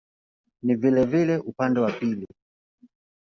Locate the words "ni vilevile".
0.63-1.37